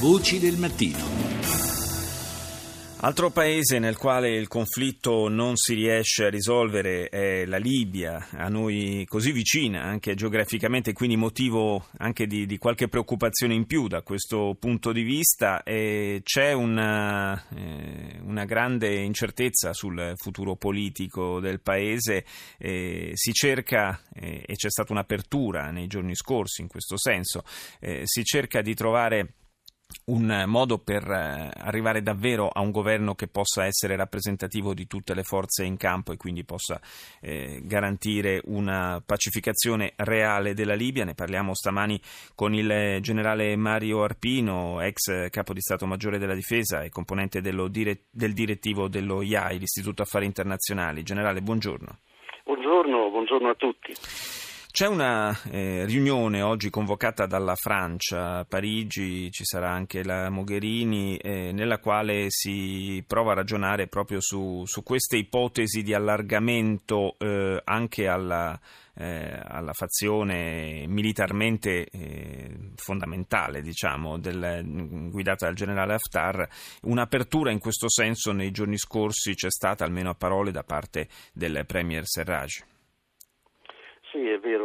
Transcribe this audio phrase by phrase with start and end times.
[0.00, 1.24] Voci del mattino.
[3.04, 8.48] Altro paese nel quale il conflitto non si riesce a risolvere è la Libia, a
[8.48, 14.00] noi così vicina anche geograficamente, quindi motivo anche di, di qualche preoccupazione in più da
[14.00, 15.62] questo punto di vista.
[15.62, 22.24] E c'è una, eh, una, grande incertezza sul futuro politico del paese,
[22.56, 27.44] eh, si cerca, eh, e c'è stata un'apertura nei giorni scorsi in questo senso,
[27.80, 29.34] eh, si cerca di trovare
[30.06, 35.14] un modo per eh, arrivare davvero a un governo che possa essere rappresentativo di tutte
[35.14, 36.80] le forze in campo e quindi possa
[37.20, 41.04] eh, garantire una pacificazione reale della Libia.
[41.04, 42.00] Ne parliamo stamani
[42.34, 48.04] con il generale Mario Arpino, ex capo di Stato Maggiore della Difesa e componente dire-
[48.10, 51.02] del direttivo dello IAI, l'Istituto Affari Internazionali.
[51.02, 51.98] Generale, buongiorno.
[52.44, 54.53] Buongiorno, buongiorno a tutti.
[54.74, 61.16] C'è una eh, riunione oggi convocata dalla Francia a Parigi, ci sarà anche la Mogherini,
[61.16, 67.60] eh, nella quale si prova a ragionare proprio su, su queste ipotesi di allargamento eh,
[67.62, 68.58] anche alla,
[68.96, 76.48] eh, alla, fazione militarmente eh, fondamentale, diciamo, del, guidata dal generale Haftar.
[76.82, 81.62] Un'apertura in questo senso nei giorni scorsi c'è stata, almeno a parole, da parte del
[81.64, 82.72] Premier Serraj.
[84.14, 84.63] Sì, è vero,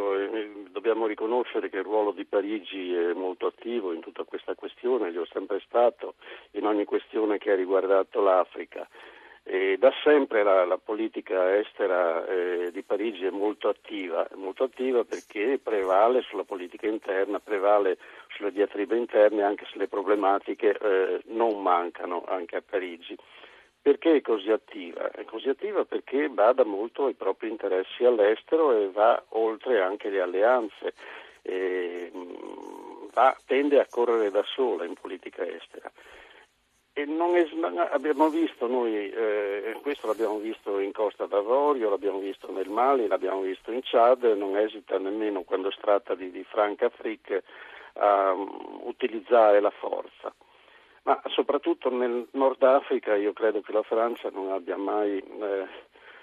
[0.70, 5.22] dobbiamo riconoscere che il ruolo di Parigi è molto attivo in tutta questa questione, lo
[5.22, 6.14] è sempre stato
[6.52, 8.88] in ogni questione che ha riguardato l'Africa.
[9.42, 15.02] E da sempre la, la politica estera eh, di Parigi è molto attiva, molto attiva
[15.04, 17.96] perché prevale sulla politica interna, prevale
[18.36, 23.16] sulle diatribe interne, anche se le problematiche eh, non mancano anche a Parigi.
[23.82, 25.10] Perché è così attiva?
[25.10, 30.20] È così attiva perché bada molto ai propri interessi all'estero e va oltre anche le
[30.20, 30.92] alleanze,
[33.12, 35.90] va, tende a correre da sola in politica estera.
[36.92, 37.46] E è,
[37.92, 43.40] abbiamo visto noi, eh, questo l'abbiamo visto in Costa d'Avorio, l'abbiamo visto nel Mali, l'abbiamo
[43.40, 47.44] visto in Chad, non esita nemmeno quando si tratta di, di Francafrique
[47.94, 50.34] a um, utilizzare la forza.
[51.02, 55.66] Ma soprattutto nel Nord Africa io credo che la Francia non abbia mai eh,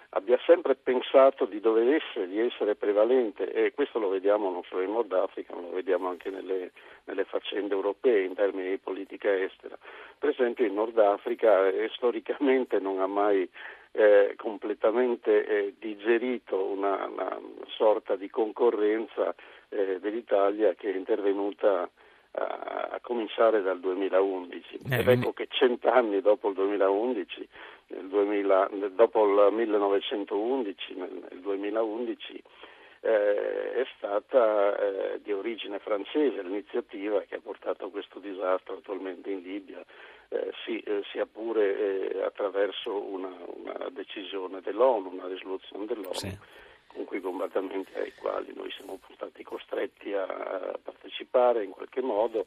[0.09, 4.81] abbia sempre pensato di dover essere, di essere prevalente e questo lo vediamo non solo
[4.81, 6.71] in Nord Africa, ma lo vediamo anche nelle,
[7.05, 9.77] nelle faccende europee in termini di politica estera.
[10.17, 13.49] Per esempio in Nord Africa eh, storicamente non ha mai
[13.91, 19.35] eh, completamente eh, digerito una, una, sorta di concorrenza
[19.69, 21.89] eh, dell'Italia che è intervenuta
[22.37, 24.79] a cominciare dal 2011.
[24.89, 27.47] Eh, Ed ecco che cent'anni dopo il 2011,
[27.87, 32.43] 2000, dopo il 1911, nel 2011,
[33.01, 39.29] eh, è stata eh, di origine francese l'iniziativa che ha portato a questo disastro attualmente
[39.29, 39.83] in Libia,
[40.29, 46.13] eh, sì, eh, sia pure eh, attraverso una, una, decisione dell'ONU, una risoluzione dell'ONU.
[46.13, 46.37] Sì
[46.93, 52.45] con quei combattimenti ai quali noi siamo stati costretti a partecipare in qualche modo.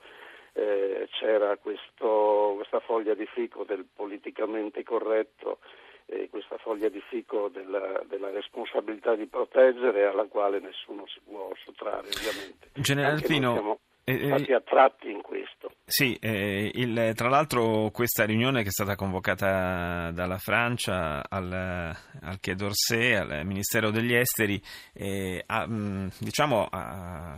[0.52, 5.58] Eh, c'era questo, questa foglia di fico del politicamente corretto
[6.06, 11.52] e questa foglia di fico della, della, responsabilità di proteggere alla quale nessuno si può
[11.64, 12.70] sottrarre ovviamente.
[12.74, 15.59] Generale Pino, stati attratti in questo.
[15.90, 22.38] Sì, eh, il, tra l'altro questa riunione che è stata convocata dalla Francia al, al
[22.40, 24.62] Quai d'Orsay, al Ministero degli Esteri,
[24.92, 27.36] eh, ha, diciamo, ha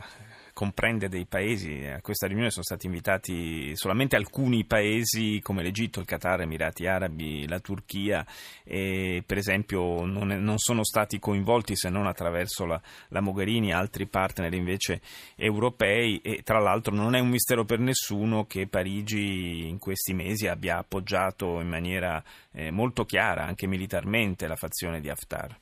[0.62, 6.06] comprende dei paesi, a questa riunione sono stati invitati solamente alcuni paesi come l'Egitto, il
[6.06, 8.24] Qatar, Emirati Arabi, la Turchia
[8.62, 13.72] e per esempio non, è, non sono stati coinvolti se non attraverso la, la, Mogherini
[13.72, 15.00] altri partner invece
[15.34, 20.46] europei e tra l'altro non è un mistero per nessuno che Parigi in questi mesi
[20.46, 22.22] abbia appoggiato in maniera
[22.52, 25.58] eh, molto chiara anche militarmente la fazione di Haftar.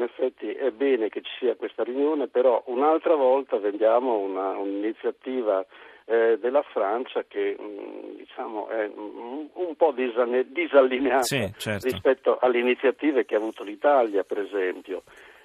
[0.00, 5.62] In effetti è bene che ci sia questa riunione, però un'altra volta vediamo una, un'iniziativa
[6.06, 11.86] eh, della Francia che mh, mm, diciamo, è mh, un po' disallineata sì, certo.
[11.86, 15.02] rispetto alle iniziative che ha avuto l'Italia, per esempio.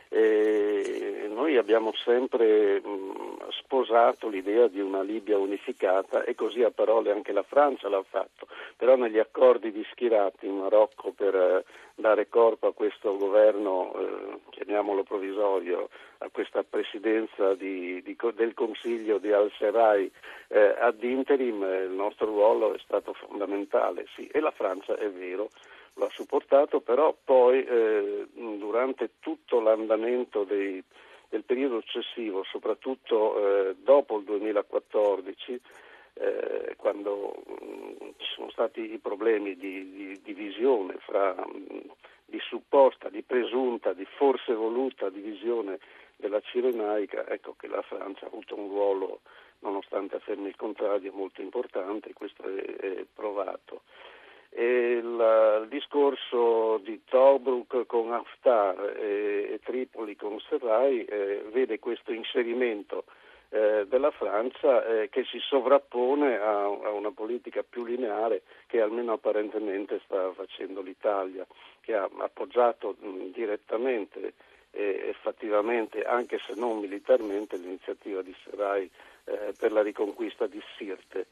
[0.08, 3.05] E noi abbiamo sempre mh,
[3.66, 8.48] sposato l'idea di una Libia unificata e così a parole anche la Francia l'ha fatto,
[8.78, 11.66] però negli accordi di schierati in Marocco per eh,
[11.96, 15.90] dare corpo a questo governo, eh, chiamiamolo provvisorio,
[16.20, 20.12] a questa presidenza di, di, del Consiglio di Al-Serrai
[20.50, 25.10] eh, ad interim, eh, il nostro ruolo è stato fondamentale, sì, e la Francia è
[25.10, 25.50] vero
[25.98, 30.84] lo ha supportato, però poi eh, durante tutto l'andamento dei,
[31.36, 35.62] del periodo successivo, soprattutto eh, dopo il 2014,
[36.14, 41.80] eh, quando mh, mm, ci sono stati i problemi di, di divisione fra mh, mm,
[42.24, 45.80] di supposta, di presunta, di forse voluta divisione
[46.16, 49.20] della Cirenaica, ecco che la Francia ha avuto un ruolo,
[49.60, 53.82] nonostante affermi il contrario, molto importante, questo è, è provato.
[54.58, 61.78] E il, il, discorso di Tobruk con Haftar e, e Tripoli con Serrai eh, vede
[62.36, 63.06] questo inserimento
[63.50, 69.14] eh, della Francia eh, che si sovrappone a, a, una politica più lineare che almeno
[69.14, 71.46] apparentemente sta facendo l'Italia,
[71.80, 74.34] che ha appoggiato mh, direttamente
[74.78, 78.92] e fattivamente, anche se non militarmente, l'iniziativa di Serai
[79.24, 81.28] eh, per la riconquista di Sirte.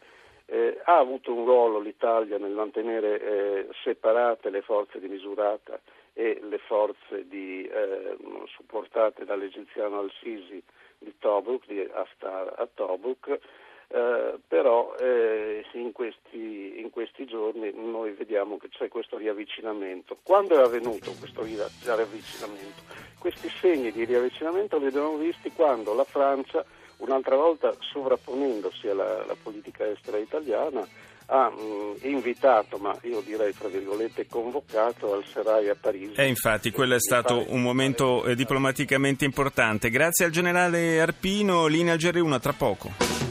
[0.53, 5.79] Eh, ha avuto un ruolo l'Italia nel mantenere eh, separate le forze di Misurata
[6.13, 8.15] e le forze di, eh,
[8.55, 10.61] supportate dall'egiziano al-Sisi
[10.99, 13.39] di Tobruk, di Haftar a Tobruk,
[13.87, 20.19] eh, però eh, in, questi, in, questi, giorni noi vediamo che c'è questo riavvicinamento.
[20.21, 22.81] Quando è avvenuto questo riavvicinamento?
[23.17, 26.63] Questi segni di riavvicinamento li abbiamo visti quando la Francia,
[26.97, 30.87] un'altra volta sovrapponendosi alla, alla politica estera italiana,
[31.27, 36.19] ha mh, mm, invitato, ma io direi tra virgolette convocato al Serai a Parigi.
[36.19, 39.89] E infatti quello è stato un momento eh, diplomaticamente importante.
[39.89, 43.22] Grazie al generale Arpino, linea GR1 tra poco.